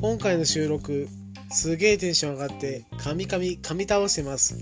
[0.00, 1.08] 今回の収録
[1.50, 4.56] すげえテンション上がってカミカミ噛み倒してます。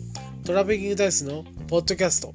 [0.44, 2.34] トラベリングダイスのポッドキャスト。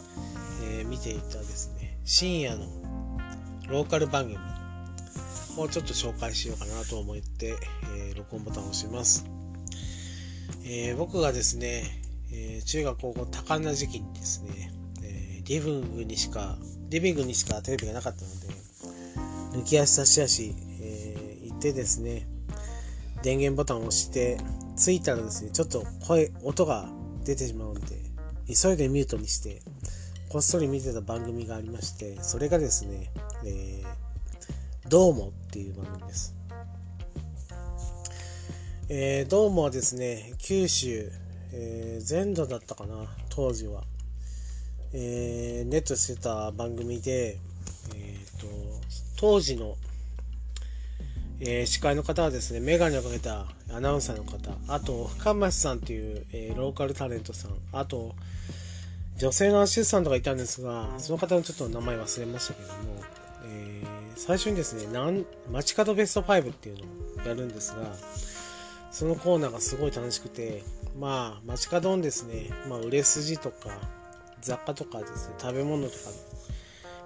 [0.83, 1.97] 見ていたですね。
[2.03, 2.65] 深夜の
[3.69, 4.37] ローカル番組。
[5.57, 7.55] をちょっと紹介しようかなと思って、
[7.95, 9.25] えー、録音ボタンを押します、
[10.63, 11.83] えー、僕がですね、
[12.31, 14.71] え、中学高校多感な時期にですね、
[15.03, 16.57] え、リビングにしか
[16.89, 22.27] リビングにしかテレビがなかったので抜き足差し足、え、行ってですね
[23.23, 24.37] 電源ボタンを押して
[24.77, 26.89] 着いたらですねちょっと声音が
[27.25, 27.81] 出てしまうんで
[28.47, 29.61] 急いでミュートにして
[30.31, 33.11] こっそり見てた番組がありましてそれがですね、
[33.45, 36.33] えー、どうもっていう番組です、
[38.87, 41.11] えー、どうもはですね九州、
[41.51, 43.83] えー、全土だったかな当時は、
[44.93, 47.37] えー、ネットしてた番組で、
[47.93, 48.47] えーと
[49.17, 49.75] 当時の
[51.41, 58.13] えー、司会の方はですね、メガネをかけたアナウンサーの方、あと、深町さんっていう、えー、ローカルタレントさん、あと、
[59.21, 62.73] 女性のアシスタントがいたんですが、その方のちょっと名前忘れましたけども、
[63.45, 64.87] えー、最初にですね、
[65.51, 67.93] 街角ベスト5っていうのをやるんですが、
[68.89, 70.63] そのコーナーがすごい楽しくて、
[70.99, 73.69] まあ、街角にですね、まあ、売れ筋とか、
[74.41, 75.97] 雑貨とかですね、食べ物とか、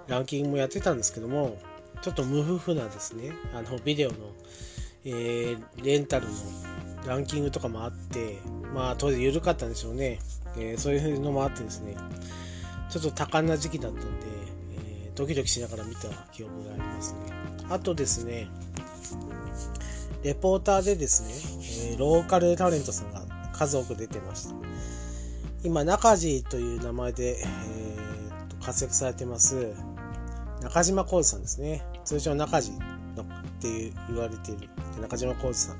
[0.06, 1.58] ランキングもやってたんですけども、
[2.00, 4.16] ちょっと無夫婦なですね、あの、ビデオの、
[5.04, 6.32] えー、レンタルの
[7.06, 8.38] ランキングとかもあって、
[8.72, 10.18] まあ、当時緩かったんでしょうね。
[10.58, 11.96] えー、そういうのもあってですね、
[12.90, 14.08] ちょっと多感な時期だったんで、
[15.06, 17.18] えー、ドキドキしながら見た記憶がありますね。
[17.68, 18.48] あとですね、
[20.22, 23.22] レポーターでですね、え、ローカルタレントさんが
[23.52, 24.54] 数多く出てました。
[25.64, 29.74] 今、中地という名前で、えー、活躍されてます、
[30.62, 31.84] 中島浩二さんですね。
[32.04, 32.74] 通称中地っ
[33.60, 34.68] て言われている
[35.00, 35.76] 中島浩二さん。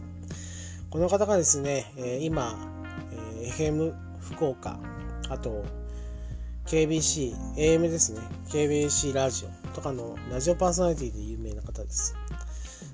[0.91, 2.55] この方がですね、え今、
[3.13, 4.79] え FM 福岡、
[5.29, 5.65] あと
[6.67, 8.21] KBC、AM ですね。
[8.49, 12.17] KBC ラジオとかのラジオパーソナリティで有名な方です。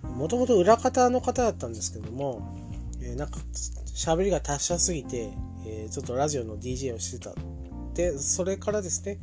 [0.02, 2.56] もともと裏方の方だったんですけども、
[3.00, 3.38] えー、なんか
[3.94, 5.32] 喋りが達者すぎて、
[5.66, 7.34] えー、ちょっとラジオの DJ をしてた。
[7.94, 9.18] で、それからですね、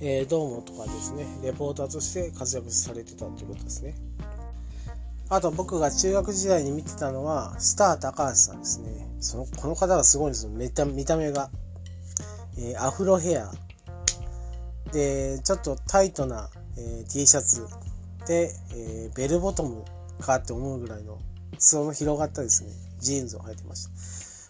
[0.00, 3.94] えー、どうもとかですね、レポーターとして活躍されてたということですね。
[5.30, 9.06] あと僕が中学時代に見てたのは、スター高橋さんですね。
[9.20, 10.52] その、この方がすごいんですよ。
[10.52, 11.50] めた見た目が。
[12.56, 13.52] えー、アフロヘア。
[14.92, 17.66] で、ちょっとタイトな、えー、T シャツ
[18.26, 19.84] で、えー、ベルボトム
[20.20, 21.18] かって思うぐらいの
[21.58, 23.84] 裾の広がったですね、ジーンズを履いてまし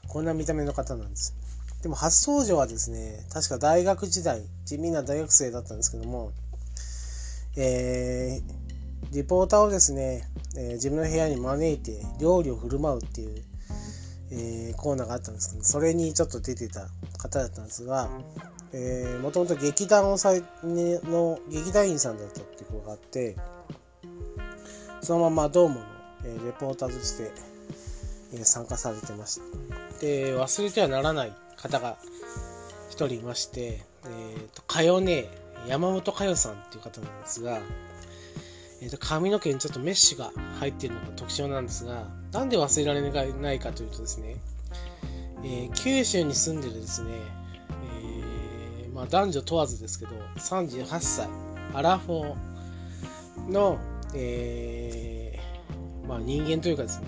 [0.02, 0.08] た。
[0.08, 1.34] こんな見た目の方なんです。
[1.82, 6.32] でも初登場はですね、確か大学時代、地味な大学生だったんですけども、
[7.56, 13.44] えー、リポーターをですね、えー、自分の部屋に招いて料理を振る舞うっていう、
[14.32, 16.88] えー、コーナーがあったんですけど、それにちょっと出てた
[17.18, 18.08] 方だったんですが、
[19.22, 20.32] もともと劇団をさ
[20.62, 23.36] の劇団員さんだったっていうことがあって、
[25.00, 25.80] そのままドームの、
[26.24, 27.30] えー、レポーターとして、
[28.34, 30.00] えー、参加されてました。
[30.00, 31.96] で、忘れてはならない方が
[32.90, 34.08] 一人いまして、え
[34.40, 35.28] っ、ー、と、かよね
[35.66, 37.60] 山本かよさんっていう方なんですが、
[38.80, 40.30] えー、と髪の毛にちょっとメッシュが
[40.60, 44.36] 入っているのが特徴なんですが、なんで忘れられないかというとですね、
[45.42, 47.10] えー、九州に住んでるですね、
[48.82, 51.28] えー、まあ、男女問わずですけど、38歳、
[51.74, 53.78] アラフォーの、
[54.14, 57.06] えー、まあ、人間というかですね、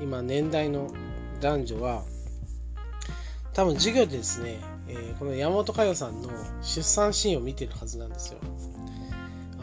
[0.00, 0.92] 今年代の
[1.40, 2.02] 男女は、
[3.52, 4.58] 多分授業でですね、
[4.88, 6.28] えー、この山本佳代さんの
[6.62, 8.38] 出産シーンを見てるはずなんですよ。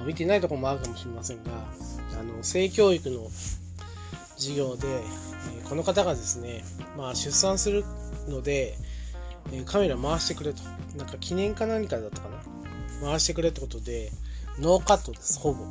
[0.05, 1.51] 見てないとこもあるかもしれませんが、
[2.19, 3.27] あの性教育の
[4.35, 5.01] 授業で、え、
[5.67, 6.63] この方がですね、
[6.97, 7.83] まあ、出産する
[8.27, 8.77] ので、
[9.51, 10.63] え、カメラ回してくれと。
[10.97, 13.07] なんか記念か何かだったかな？
[13.09, 14.11] 回してくれってことで、
[14.59, 15.65] ノーカットです、ほぼ。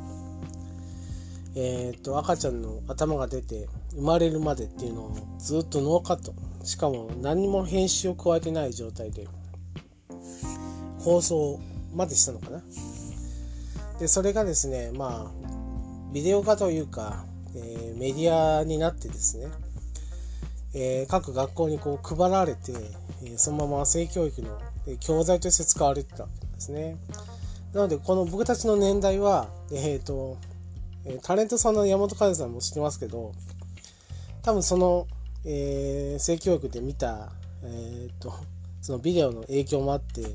[1.55, 9.27] えっ、と、赤ちゃんの頭が出て、生まれるまでっていうのをずっとノーカットしかも何も編集を加えてない状態で
[10.99, 11.59] 放送
[11.93, 12.61] までしたのかな？
[14.01, 17.23] でそれがですねまあビデオ化というか、
[17.55, 19.45] えー、メディアになってですね、
[20.73, 22.71] えー、各学校にこう配られて、
[23.23, 24.59] えー、そのまま性教育の
[24.99, 26.97] 教材として使われてたわけですね。
[27.73, 30.35] なのでこの僕たちの年代はえっ、と
[31.21, 33.33] タレントさんの山本和さんも知ってますけど
[34.41, 35.05] 多分その、
[35.45, 37.31] えー、性教育で見た、
[37.63, 38.33] えーと、
[38.81, 40.25] そのビデオの影響もあって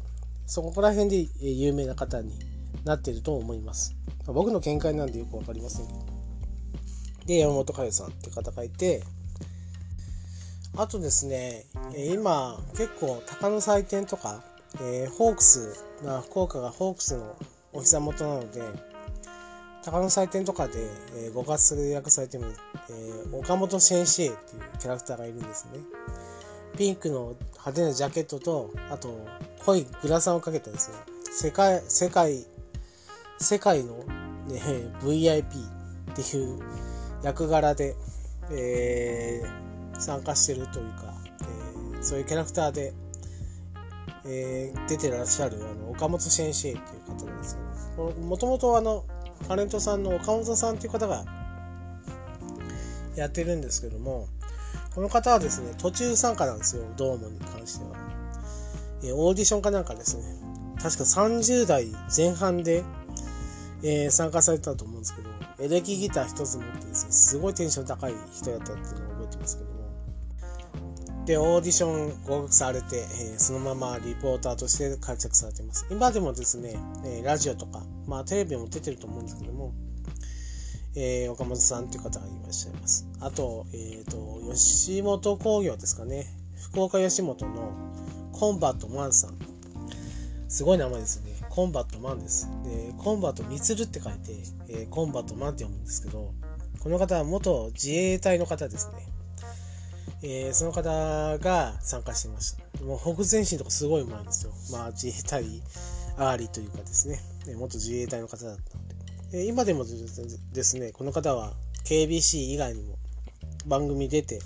[0.46, 3.96] そこら辺で有名な方になっていると思います
[4.26, 6.00] 僕の見解なんでよく分かりませんけど
[7.26, 9.02] で山本佳代さんって方がいて
[10.76, 11.64] あとですね
[12.12, 14.42] 今結構鷹の祭典とか、
[14.80, 17.36] えー、ホークスが福岡がホークスの
[17.72, 18.62] お膝元なので
[19.86, 20.72] 鷹の祭典とかで、
[21.16, 22.44] えー、ご活躍されてる、
[22.90, 25.78] えー、岡本先生っていうキャラクターがいるんですね。
[26.76, 29.26] ピンクの派手なジャケットと、あと、
[29.64, 30.96] 濃いグラサンをかけてですね、
[31.30, 32.44] 世界、世界、
[33.38, 33.98] 世界の、
[34.46, 34.60] ね、
[35.02, 36.60] VIP っていう
[37.22, 37.94] 役柄で、
[38.50, 41.14] えー、参加してるというか、
[41.94, 42.94] えー、そういうキャラクターで、
[44.24, 49.04] えー、出てらっしゃるあの岡本先生っていう方なんですけど、もともとあの、
[49.48, 51.24] タレントさんの岡本さんっていう方が
[53.16, 54.28] やってるんですけども、
[54.94, 57.96] この方はですね、途中参加なんですよ、ドームに関しては。
[59.04, 60.22] えオーディションかなんかですね、
[60.82, 62.82] 確か30代前半で、
[63.82, 65.30] えー、参加されたと思うんですけど、
[65.60, 69.76] エレキギター一つ持ってですね、すごいテンション高い人やったっていうのを覚えてますけども。
[71.26, 75.86] で、オーディション合格されて、えー、そのままリポーターとして活躍されています。
[75.90, 79.74] 今でもですね、えー、ラジオとか、まあテレビも出てると思うんですけども、
[80.94, 83.06] えー、岡本さんという方がいらっしゃいます。
[83.20, 86.26] あと、えっ、ー、と、吉本興業ですかね。
[86.70, 87.72] 福岡吉本の
[88.32, 89.36] コンバットマンさん。
[90.48, 91.35] すごい名前ですね。
[91.56, 92.50] コンバットマンです。
[92.64, 94.18] で、コンバットミツルって書いて、
[94.68, 96.34] えー、コンバットマンって読むんですけど、
[96.80, 99.06] この方は元自衛隊の方ですね。
[100.22, 102.84] えー、その方が参加してました。
[102.84, 104.52] もう匍匐前進とかすごいうまいんですよ。
[104.70, 105.44] まあ自衛隊
[106.18, 107.20] 上がりというかですね、
[107.56, 109.46] 元自衛隊の方だったので。
[109.46, 111.54] 今でもですね、この方は
[111.86, 112.98] KBC 以外にも
[113.66, 114.40] 番組出て、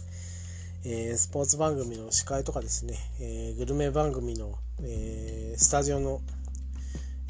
[0.85, 4.55] えー、スポーツ番組の司会とかですね、えー、グルメ番組の、
[4.85, 6.21] えー、スタジオの、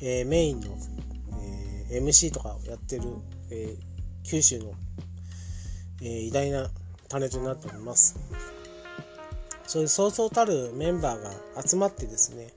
[0.03, 0.77] えメインの、
[1.91, 3.03] え MC とかをやってる、
[3.51, 3.77] え
[4.25, 4.73] 九州の、
[6.03, 6.71] え偉大な
[7.09, 8.17] タレントになっております。
[9.67, 11.33] そういうそうそうたるメンバーが
[11.65, 12.49] 集まってですね、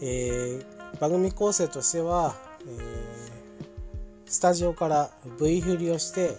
[0.00, 2.34] えー、番組構成としては、
[2.66, 3.66] えー、
[4.24, 6.36] スタジオから V 振りをして、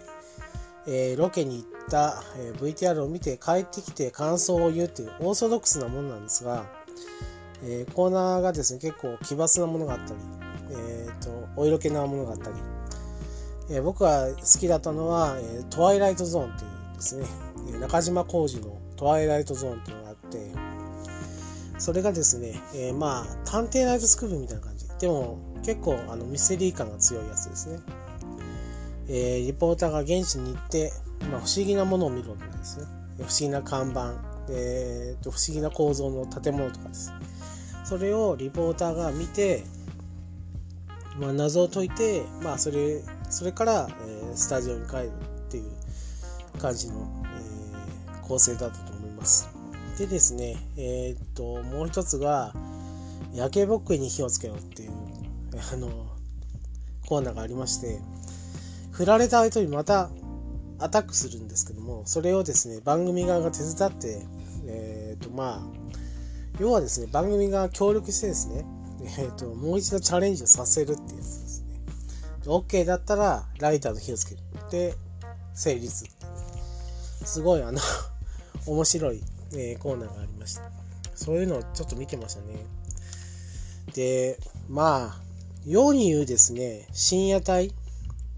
[0.87, 6.65] えー、ロケに行った、え VTR を見て帰ってきて感想を言うっていうオーソドックスなものなんですが、
[7.65, 10.19] えコーナーがですね結構奇抜なものがあったり、
[10.71, 12.55] えーと、お色気なものがあったり、
[13.71, 17.25] え僕が好きだったのは、えトワイライトゾーンっていうですね
[17.79, 20.51] 中島浩二のトワイライトゾーンっていうのがあって
[21.79, 24.87] それがですね、えー、まあ探偵ナイトスクールみたいな感じ。
[24.99, 27.79] でも結構あのミステリー感が強いやつですね、
[29.09, 30.93] えー、リポーターが現地に行って、
[31.29, 32.85] まあ、不思議なものを見るわけなんですね。
[33.17, 34.13] 不思議な看板、
[34.49, 37.11] えー、と不思議な構造の建物とかです。
[37.83, 39.63] それをリポーターが見て、
[41.19, 45.11] まあ、謎を解いて、まあ、それそれから、えー、スタジオに帰る
[45.47, 49.49] っていう感じの、えー、構成だったと思います。
[49.97, 52.53] でですね、えー、っと、もう一つが、
[53.33, 54.91] 焼けぼっくりに火をつけようっていう、
[55.73, 55.89] あの、
[57.07, 57.99] コーナーがありまして、
[58.91, 60.09] 振られた後にまた
[60.79, 64.25] アタックするんですけども、それをですね、番組側が手伝って、
[64.65, 65.82] えー、っと、まあ、
[66.59, 68.65] 要はですね、番組が協力してですね、
[69.01, 71.79] えー、っと、もう一度チャレンジをさせるってやつですね。
[72.45, 74.41] OK だったら、ライターの火をつける。
[74.69, 74.95] で、
[75.53, 76.29] 成立ってい
[77.23, 77.25] う。
[77.25, 77.79] すごい、あの
[78.67, 80.71] 面白い、えー、コーナーがありました。
[81.15, 82.65] そういうのをちょっと見てましたね。
[83.93, 85.21] で、まあ、
[85.65, 87.73] 世に言うですね、深夜帯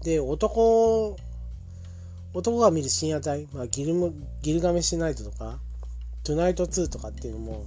[0.02, 1.16] で男、
[2.34, 5.58] 男が見る深夜帯、まあ、ギルギルガメシナイトとか、
[6.22, 7.66] トゥナイト2とかっていうのも、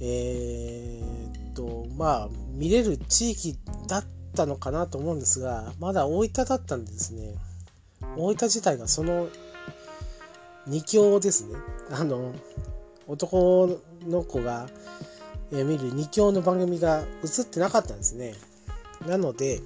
[0.00, 3.56] えー、っと、まあ、見れる地域
[3.88, 7.34] だったのかなと思うんですが、まだ大分だったんですね、
[8.16, 9.28] 大分自体がその
[10.68, 11.56] 2強ですね。
[11.90, 12.34] あの、
[13.06, 14.68] 男の子が、
[15.52, 18.34] 見る2強の番組が映ってなかったんですね。
[19.06, 19.60] なので、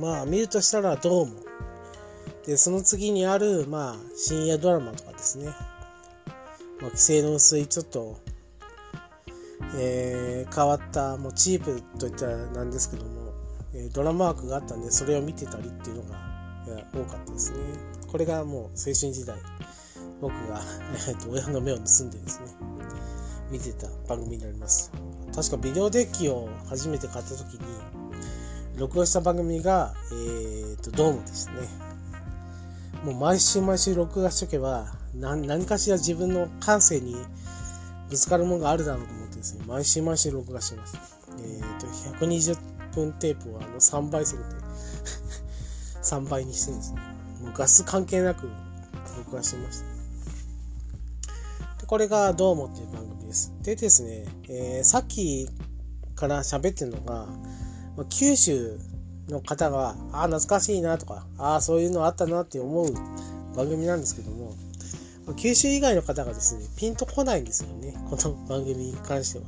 [0.00, 1.34] まあ見るとしたらどうも、
[2.46, 5.54] でその次にある、まあ、深夜ドラマとかですね、まあ、
[6.84, 8.18] 規制の薄いちょっと、
[9.74, 13.32] えー、変わったもうチープといったらなんですけども、
[13.74, 16.18] え、ドラマ枠があったんでそれを見てたりっていうのが
[16.92, 17.58] 多かったですね。
[18.10, 19.36] これがもう青春時代
[20.20, 20.60] 僕が、
[21.08, 22.46] えー、と親の目を盗んでですね
[23.50, 24.92] 見てた番組になります。
[25.34, 27.60] 確かビデオデッキを初めて買った時に
[28.76, 31.54] 録画した番組が、えーと、ドームですね。
[33.04, 37.16] もう毎週毎週録画しとけば何かしら自分の感性に
[38.08, 40.96] ぶつかるものがあるだろうとですね毎週毎週録画してます。
[41.30, 41.88] えっ、ー、と
[42.24, 42.56] 120
[42.94, 44.48] 分テープをあの3倍速で
[46.02, 47.00] 3倍にしてですね
[47.42, 48.48] もうガス関係なく
[49.18, 49.86] 録画してました
[51.80, 53.52] でこれが「どうも」っていう番組です。
[53.62, 55.48] でですね、えー、さっき
[56.14, 57.26] から喋ってるのが、
[58.08, 58.78] 九州
[59.28, 62.92] の方が、ああ、懐かしいなとか、ああ、そういうのあったなって思う
[63.56, 64.41] 番組なんですけども、
[65.36, 69.44] 九州以外の方がですね、ピンとこないんですよね、この番組に関しては。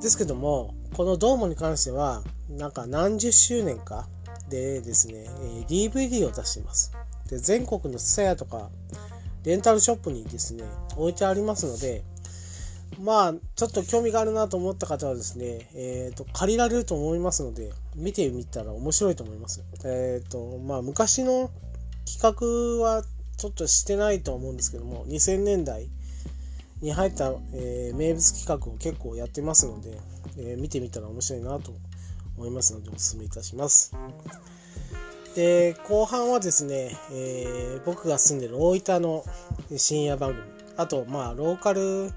[0.00, 4.06] ですけども、このドームに関しては、なんか何十周年か
[4.48, 5.26] でですね、
[5.68, 6.92] DVD を出しています。
[7.28, 8.70] で、全国のツタヤとか、
[9.44, 10.64] レンタルショップにですね、
[10.96, 12.04] 置いてありますので、
[13.00, 19.64] まあ、ちょっと興味があるなと思った方はですね、えっ、ー、と、借りられると思いますので、見てみたら面白いと思います。
[19.84, 21.50] えっ、ー、と、まあ、昔の
[22.06, 23.02] 企画は
[23.36, 25.88] ちょっとしてないと思うんですけども、2000年代
[26.80, 29.98] に入った、えー、名物企画を結構やってますので、
[30.38, 31.72] え見てみたら面白いなと
[32.36, 33.94] 思いますので、お勧めいたします。
[35.34, 39.24] で、後半はですね、え僕が住んでる大分の
[39.76, 40.42] 深夜番組、
[40.76, 42.12] あと、まあ、ローカル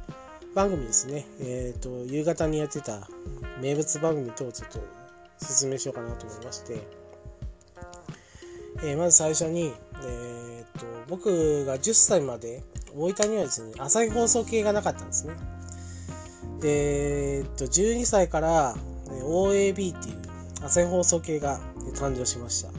[0.55, 3.07] 番組ですね、えっ、ー、と、夕方にやってた
[3.61, 4.79] 名物番組等をちょっと
[5.37, 6.81] 説明しようかなと思いまして、
[8.83, 9.71] え、まず最初に、
[10.03, 10.56] え、ー、
[11.09, 12.63] 僕が10歳まで
[12.95, 15.33] 大分にはですね、朝日放送系がなかったんですね。
[16.61, 18.75] で、えっと、12歳から
[19.23, 20.17] OAB っていう
[20.63, 21.59] 朝日放送系が
[21.95, 22.69] 誕生しました。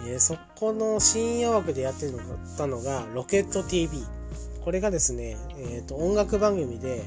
[0.00, 2.18] えー、そこの深夜枠でやってるの
[2.56, 4.02] たのがロケット TV。
[4.64, 7.02] これがですね、えーと、音楽番組で、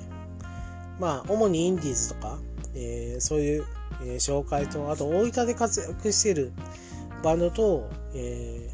[1.00, 2.40] まあ、主にインディーズとか、
[2.76, 3.66] えー、そういう、
[4.02, 6.52] えー、紹介と、あと大分で活躍している
[7.24, 8.73] バンドと、えー、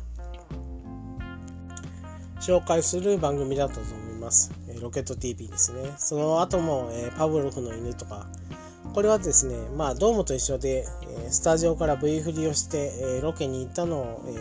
[2.39, 4.51] 紹介する番組だったと思います。
[4.67, 5.93] えロケット TV ですね。
[5.97, 8.27] その後も、えパブロフの犬とか、
[8.93, 10.85] これはですね、まあ、ドームと一緒で、
[11.25, 14.33] えスタジオから V 振りをして、えロケに行ったのを、え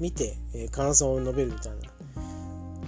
[0.00, 1.78] 見て、え感想を述べるみたいな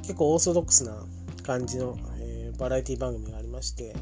[0.02, 1.04] 結構オーソドックスな
[1.42, 3.95] 感じの、え、バラエティ番組がありまして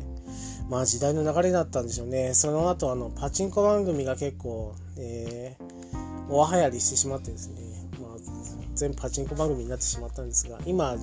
[0.69, 7.61] まあ時代の流れだったんでしょうねその後あのパチンコ番組が結構、えー、おはやりしてしまってですね、
[8.79, 10.97] 全部パチンコ番組になってしまったんですが今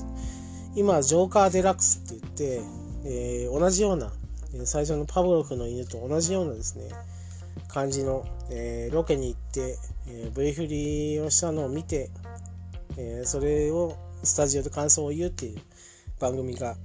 [0.75, 2.62] 今ジョーカーデラックスって言って、
[3.05, 4.12] えー、同じような
[4.65, 6.89] 最初のパブロフの犬と同じようなですね
[7.67, 9.77] 感じの、えー、ロケに行って、
[10.08, 12.10] えー、V 振りをしたのを見て、
[12.98, 15.60] えー、それをスタジオで感想を言うっていう
[16.20, 16.75] 番組が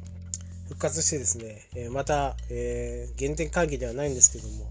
[0.68, 4.70] 復活してですね、えまた、え、原点会議ではないんですけども、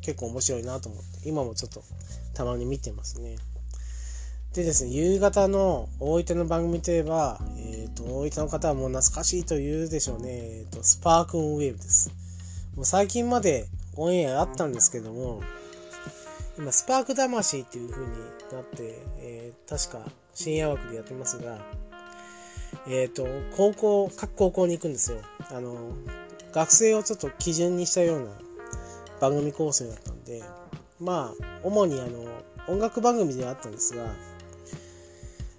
[0.00, 1.84] 結構面白いなと思って、今もちょっと
[2.34, 3.36] たまに見てますね。
[4.58, 10.30] でですね、夕方の大分の番組といえば、えっ、ー、と、大分の方はもう懐かしいと言うでしょうね。
[10.30, 12.10] えっ、ー、と、スパークオンウェーブです。
[12.74, 15.42] もう最近までオンエアあったんですけども、
[16.58, 18.10] 今、スパーク魂っていう風に
[18.50, 21.58] なって、えー、確か深夜枠でやってますが、
[22.88, 25.18] えっ、と、高校、各高校に行くんですよ。
[25.52, 25.92] あの、
[26.50, 28.32] 学生をちょっと基準にしたような
[29.20, 30.42] 番組構成だったんで、
[30.98, 32.24] まあ、主にあの、
[32.66, 34.02] 音楽番組ではあったんですが、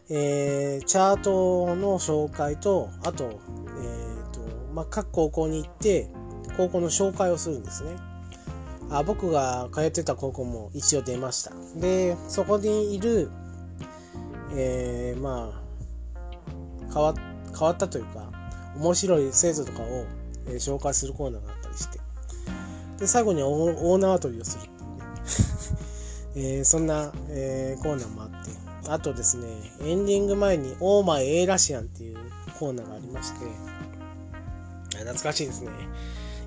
[0.10, 3.40] えー、チャートの紹介と、あと、
[3.82, 4.40] え、ー、と、
[4.74, 6.10] まあ、各高校に行って、
[6.58, 7.92] 高校の紹介をするんですね。
[8.92, 11.52] あ僕が通ってた高校も一応出ました。
[11.76, 13.30] で、そこにいる、
[14.56, 15.70] えー、まあ、
[16.94, 17.14] 変わ
[17.54, 18.30] 変わったというか
[18.76, 20.06] 面白い生徒とかを、
[20.48, 22.00] えー、紹介するコーナーがあったりして
[22.98, 25.04] で最後にオーナー取りをするっていうね、
[26.58, 28.52] えー、そんな、えー、コーナーもあって
[28.90, 29.48] あとですね
[29.82, 32.18] エンディング前に「オーマイ・エイラシアン」っていう
[32.58, 33.46] コーナーがありまして
[34.92, 35.70] 懐かしいですね。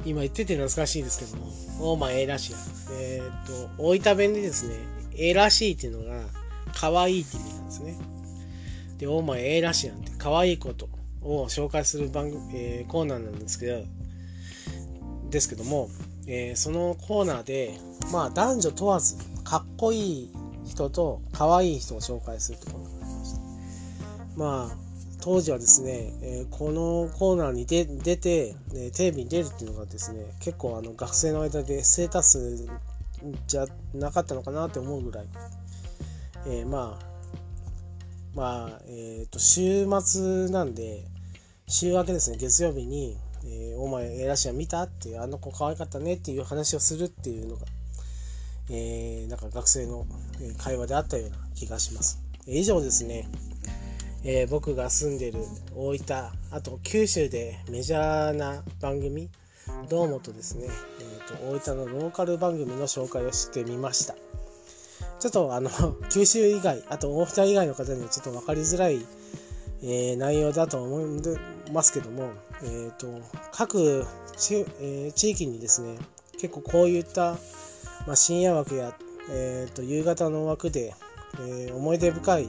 [0.05, 1.47] 今言ってて懐かしいですけども
[1.93, 2.61] 「オーマイ・エイラシアン」
[2.99, 4.75] えっ、と大分弁でですね
[5.17, 6.25] 「エらしい」っていうのが
[6.75, 7.97] 可愛いって意味なんですね。
[9.03, 10.89] で、オーマイ・エイラシアンって可愛いこと
[11.23, 13.83] を紹介する番組、えー、コーナーなんですけど、
[15.31, 15.89] ですけども、
[16.29, 17.79] えー、そのコーナーで、
[18.13, 20.31] まあ男女問わず、かっこいい
[20.65, 23.41] 人と可愛い人を紹介するところがありました
[24.37, 24.93] まあ
[25.23, 32.69] 当時はですね、え、このコーナーに出て、えテレビに出るっていうのがですね結構あの学生の間でステータス
[33.47, 35.27] じゃなかったのかなって思うぐらい、
[36.47, 37.13] えー、まあ
[38.35, 41.05] まあえっ、ー、と週末なんで
[41.69, 43.17] 週明けですね月曜日に
[43.47, 47.67] 「えー、お前エラシア見た?」ってあの子可愛かったねっていう話をするっていうのが、
[48.71, 50.07] えー、なんか学生の
[50.59, 52.21] 会話であったような気がします。
[52.47, 53.29] 以上ですね、
[54.25, 55.39] えー、僕が住んでる
[55.77, 56.17] 大分
[56.51, 59.29] あと九州でメジャーな番組
[59.89, 60.67] どうもとですね、
[61.01, 64.15] えーと、大分のローカル番組の紹介をしてみました。
[65.21, 65.71] ちょっとあの
[66.11, 69.07] 九州以外あと大分以外の方にはちょっと分かりづらい、
[69.83, 72.31] えー、内容だと思いますけども、
[72.65, 73.07] えーと、
[73.53, 74.05] 各,、
[74.81, 75.97] えー、地域にですね
[76.33, 77.37] 結構こういった、
[78.07, 78.95] まあ、深夜枠や、
[79.31, 80.95] えーと夕方の枠で、
[81.41, 82.49] えー、思い出深い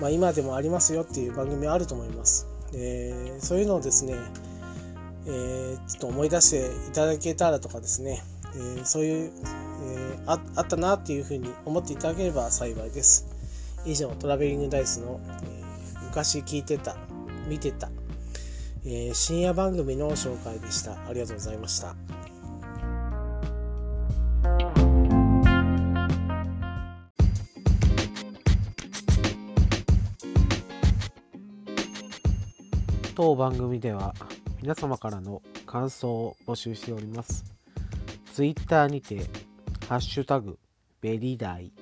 [0.00, 2.46] まあ、今でもありますよっていう番組あると思います。
[2.72, 4.14] えー、そういうのをですね、
[5.26, 8.22] えー、ちょっと思い出していただけたらとかですね、
[8.54, 9.32] えー、そういう、
[9.80, 13.26] えあったなっていうふうに思っていただければ幸いです。
[13.84, 15.64] 以上、トラベリングダイスの、え
[16.06, 16.96] 昔聞いてた、
[17.48, 17.90] 見てた、
[18.84, 20.92] え深夜番組の紹介でした。
[21.08, 21.94] ありがとうございました。
[33.18, 34.14] 当番組では
[34.62, 37.44] 皆様からの感想を募集しております。
[38.32, 39.26] ツイッターにて、
[39.88, 40.56] ハッシュタグ、
[41.00, 41.72] ベリダイ、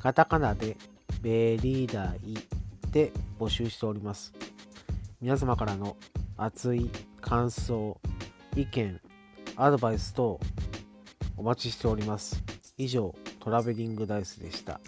[0.00, 0.76] カタカナで
[1.22, 2.36] ベリダイ
[2.90, 4.34] で募集しております。
[5.20, 5.96] 皆様からの
[6.36, 8.00] 熱い感想、
[8.56, 9.00] 意見、
[9.54, 10.40] アドバイス等
[11.36, 12.42] お待ちしております。
[12.76, 14.80] 以上、トラベリングダイスでした。